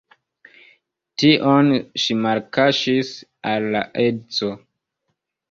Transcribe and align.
Tion 1.23 1.69
ŝi 2.05 2.17
malkaŝis 2.23 3.13
al 3.53 3.69
la 3.77 3.85
edzo. 4.09 4.53